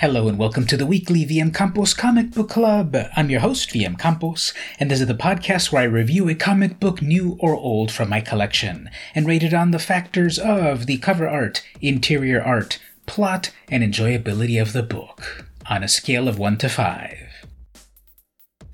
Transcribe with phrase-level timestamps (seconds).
[0.00, 2.96] Hello and welcome to the weekly VM Campos Comic Book Club.
[3.16, 6.78] I'm your host, VM Campos, and this is the podcast where I review a comic
[6.78, 10.98] book new or old from my collection and rate it on the factors of the
[10.98, 16.58] cover art, interior art, plot, and enjoyability of the book on a scale of 1
[16.58, 17.48] to 5.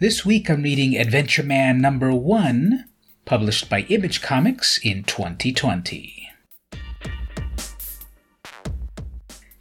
[0.00, 2.84] This week I'm reading Adventure Man number 1,
[3.24, 6.28] published by Image Comics in 2020.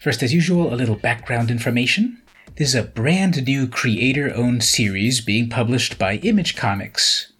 [0.03, 2.21] First, as usual, a little background information.
[2.57, 7.31] This is a brand new creator owned series being published by Image Comics.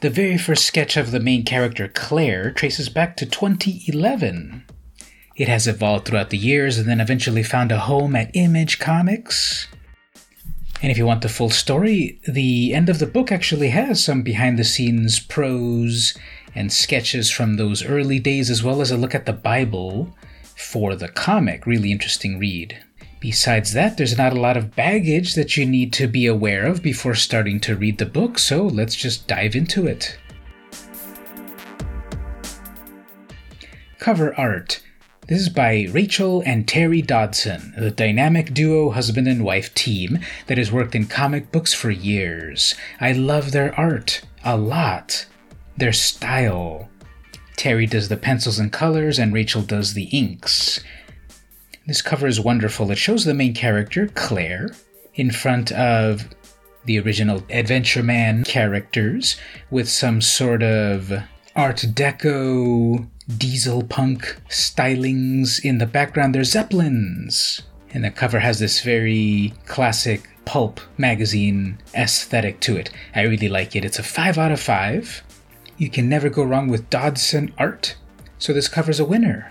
[0.00, 4.62] The very first sketch of the main character, Claire, traces back to 2011.
[5.36, 9.66] It has evolved throughout the years and then eventually found a home at Image Comics.
[10.82, 14.20] And if you want the full story, the end of the book actually has some
[14.20, 16.14] behind the scenes prose
[16.54, 20.14] and sketches from those early days, as well as a look at the Bible
[20.56, 21.66] for the comic.
[21.66, 22.82] Really interesting read.
[23.20, 26.82] Besides that, there's not a lot of baggage that you need to be aware of
[26.82, 30.18] before starting to read the book, so let's just dive into it.
[33.98, 34.82] Cover art.
[35.26, 40.18] This is by Rachel and Terry Dodson, the dynamic duo husband and wife team
[40.48, 42.74] that has worked in comic books for years.
[43.00, 45.24] I love their art a lot.
[45.78, 46.90] Their style,
[47.56, 50.82] Terry does the pencils and colors, and Rachel does the inks.
[51.86, 52.90] This cover is wonderful.
[52.90, 54.70] It shows the main character, Claire,
[55.14, 56.28] in front of
[56.84, 59.36] the original Adventure Man characters
[59.70, 61.12] with some sort of
[61.56, 63.06] Art Deco,
[63.38, 65.64] diesel punk stylings.
[65.64, 67.62] In the background, there's Zeppelins.
[67.92, 72.90] And the cover has this very classic pulp magazine aesthetic to it.
[73.14, 73.84] I really like it.
[73.84, 75.22] It's a 5 out of 5.
[75.76, 77.96] You can never go wrong with Dodson art,
[78.38, 79.50] so this covers a winner.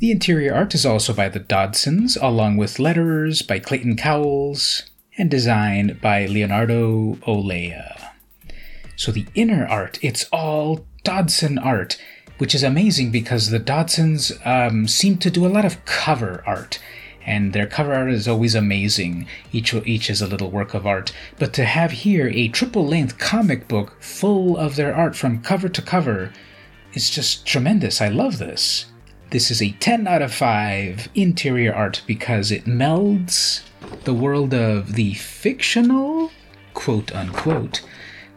[0.00, 4.82] The interior art is also by the Dodsons, along with letterers by Clayton Cowles
[5.16, 8.12] and design by Leonardo Olea.
[8.96, 11.98] So the inner art, it's all Dodson art,
[12.36, 16.78] which is amazing because the Dodsons um, seem to do a lot of cover art
[17.26, 19.26] and their cover art is always amazing.
[19.52, 21.12] Each each is a little work of art.
[21.38, 25.68] But to have here a triple length comic book full of their art from cover
[25.68, 26.32] to cover
[26.94, 28.00] is just tremendous.
[28.00, 28.86] I love this.
[29.30, 33.62] This is a 10 out of 5 interior art because it melds
[34.04, 36.32] the world of the fictional,
[36.74, 37.82] quote unquote,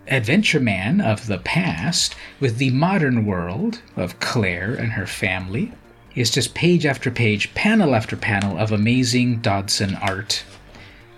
[0.08, 5.72] adventure man of the past with the modern world of Claire and her family
[6.16, 10.44] is just page after page, panel after panel of amazing Dodson art.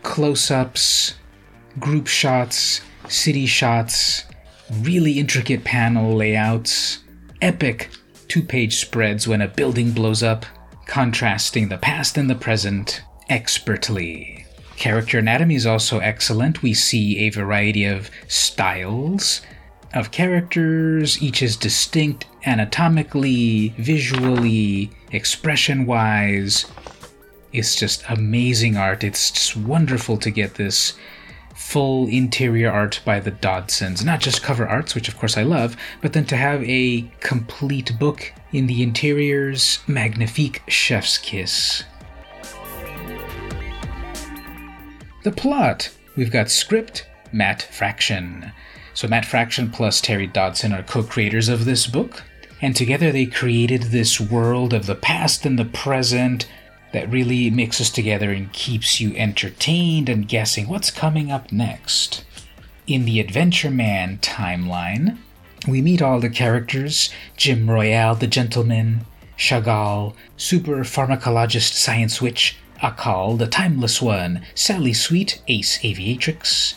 [0.04, 1.16] Close ups,
[1.80, 4.24] group shots, city shots,
[4.82, 7.00] really intricate panel layouts,
[7.42, 7.90] epic
[8.28, 10.46] two page spreads when a building blows up,
[10.88, 14.46] contrasting the past and the present expertly.
[14.76, 16.62] Character anatomy is also excellent.
[16.62, 19.42] We see a variety of styles,
[19.96, 21.22] of characters.
[21.22, 26.66] Each is distinct anatomically, visually, expression wise.
[27.54, 29.04] It's just amazing art.
[29.04, 30.94] It's just wonderful to get this
[31.56, 34.04] full interior art by the Dodsons.
[34.04, 37.98] Not just cover arts, which of course I love, but then to have a complete
[37.98, 39.80] book in the interiors.
[39.88, 41.84] Magnifique chef's kiss.
[45.24, 45.90] The plot.
[46.18, 48.52] We've got script, Matt Fraction.
[48.96, 52.24] So Matt Fraction plus Terry Dodson are co-creators of this book,
[52.62, 56.48] and together they created this world of the past and the present
[56.94, 62.24] that really mixes together and keeps you entertained and guessing what's coming up next.
[62.88, 65.18] In the Adventure Man timeline,
[65.68, 69.06] we meet all the characters Jim Royale the Gentleman,
[69.38, 76.76] Chagall, Super Pharmacologist Science Witch, Akal the Timeless One, Sally Sweet, Ace Aviatrix,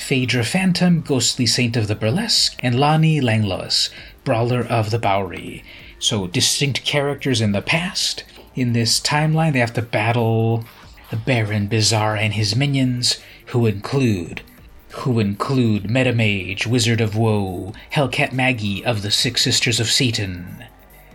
[0.00, 3.90] Phaedra Phantom, Ghostly Saint of the Burlesque, and Lani Langlois,
[4.24, 5.62] Brawler of the Bowery.
[5.98, 8.24] So, distinct characters in the past.
[8.54, 10.64] In this timeline, they have to battle
[11.10, 14.42] the Baron Bizarre and his minions, who include
[14.90, 20.64] who include Metamage, Wizard of Woe, Hellcat Maggie of the Six Sisters of Satan,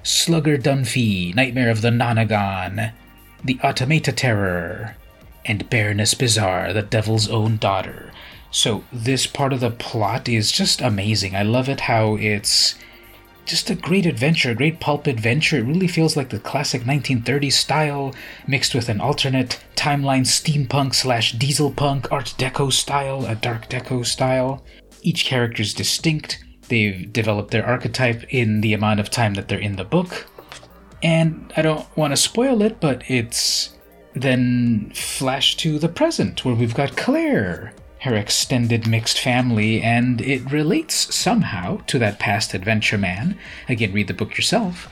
[0.02, 2.94] Slugger Dunphy, Nightmare of the Nonagon,
[3.44, 4.96] the Automata Terror,
[5.44, 8.12] and Baroness Bizarre, the Devil's Own Daughter.
[8.56, 11.36] So this part of the plot is just amazing.
[11.36, 12.75] I love it how it's
[13.44, 15.57] just a great adventure, a great pulp adventure.
[15.57, 18.16] It really feels like the classic 1930s style
[18.48, 24.06] mixed with an alternate timeline steampunk slash diesel punk art deco style, a dark deco
[24.06, 24.63] style.
[25.02, 26.42] Each character is distinct.
[26.69, 30.28] They've developed their archetype in the amount of time that they're in the book.
[31.04, 33.78] And I don't want to spoil it, but it's
[34.13, 40.51] then flash to the present where we've got Claire, her extended mixed family, and it
[40.51, 43.38] relates somehow to that past adventure man.
[43.68, 44.89] Again, read the book yourself.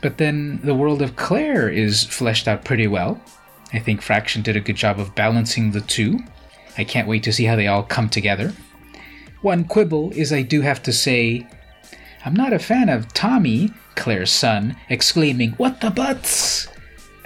[0.00, 3.20] But then the world of Claire is fleshed out pretty well.
[3.72, 6.20] I think Fraction did a good job of balancing the two.
[6.78, 8.52] I can't wait to see how they all come together.
[9.42, 11.46] One quibble is I do have to say,
[12.24, 16.68] I'm not a fan of Tommy, Claire's son, exclaiming, What the butts?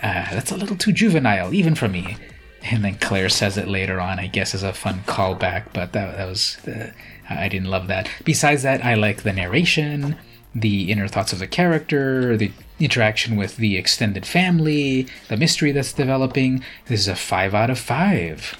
[0.03, 2.17] Uh, that's a little too juvenile, even for me.
[2.65, 6.17] And then Claire says it later on, I guess, as a fun callback, but that,
[6.17, 6.57] that was.
[6.67, 6.93] Uh,
[7.29, 8.11] I didn't love that.
[8.25, 10.17] Besides that, I like the narration,
[10.55, 15.93] the inner thoughts of the character, the interaction with the extended family, the mystery that's
[15.93, 16.65] developing.
[16.87, 18.57] This is a 5 out of 5.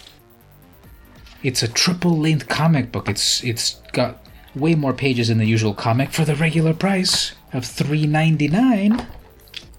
[1.43, 3.09] It's a triple length comic book.
[3.09, 4.25] It's it's got
[4.55, 9.07] way more pages than the usual comic for the regular price of $3.99.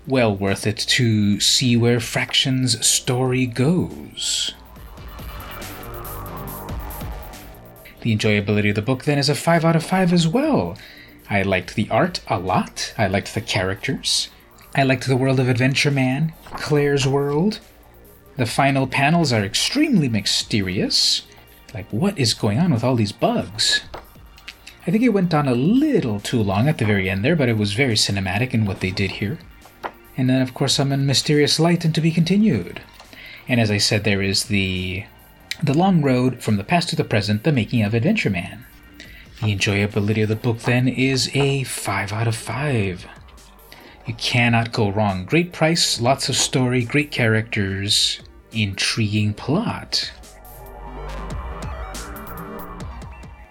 [0.08, 4.54] Well worth it to see where Fraction's story goes.
[8.02, 10.78] The enjoyability of the book then is a 5 out of 5 as well.
[11.28, 12.94] I liked the art a lot.
[13.00, 14.30] I liked the characters.
[14.76, 17.60] I liked the world of Adventure Man, Claire's world.
[18.38, 21.24] The final panels are extremely mysterious.
[21.74, 23.82] Like, what is going on with all these bugs?
[24.86, 27.50] I think it went on a little too long at the very end there, but
[27.50, 29.40] it was very cinematic in what they did here.
[30.18, 32.82] And then, of course, some mysterious light and to be continued.
[33.48, 35.06] And as I said, there is the
[35.64, 38.66] the long road from the past to the present, the making of Adventure Man.
[39.42, 43.08] The enjoyability of the book then is a 5 out of 5.
[44.06, 45.26] You cannot go wrong.
[45.26, 48.20] Great price, lots of story, great characters,
[48.52, 50.12] intriguing plot.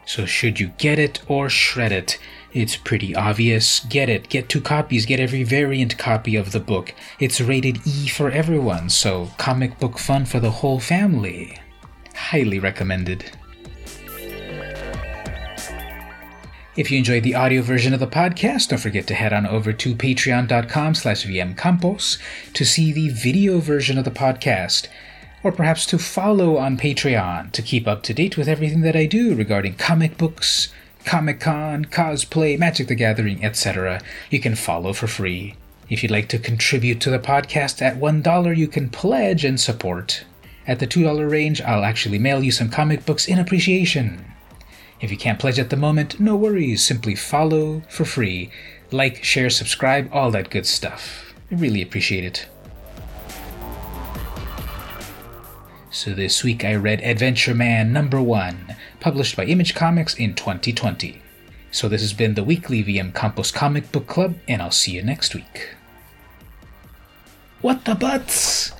[0.07, 2.19] So, should you get it or shred it?
[2.55, 3.81] It's pretty obvious.
[3.81, 4.29] Get it.
[4.29, 5.07] Get two copies.
[5.07, 6.95] Get every variant copy of the book.
[7.19, 11.59] It's rated E for everyone, so comic book fun for the whole family.
[12.15, 13.37] Highly recommended.
[16.77, 19.73] If you enjoyed the audio version of the podcast, don't forget to head on over
[19.73, 22.19] to patreon.com slash vmcampos
[22.53, 24.89] to see the video version of the podcast,
[25.43, 29.07] or perhaps to follow on Patreon to keep up to date with everything that I
[29.07, 30.73] do regarding comic books,
[31.05, 34.01] Comic Con, cosplay, Magic the Gathering, etc.
[34.31, 35.55] You can follow for free.
[35.91, 40.25] If you'd like to contribute to the podcast at $1, you can pledge and support.
[40.67, 44.25] At the $2 range, I'll actually mail you some comic books in appreciation.
[45.01, 46.83] If you can't pledge at the moment, no worries.
[46.83, 48.51] Simply follow for free.
[48.91, 51.35] Like, share, subscribe, all that good stuff.
[51.53, 52.49] I really appreciate it.
[55.95, 61.23] So this week I read Adventure Man number 1, published by Image Comics in 2020.
[61.71, 65.05] So this has been the weekly VM Campos Comic Book Club, and I'll see you
[65.05, 65.77] next week.
[67.61, 68.73] What the butts?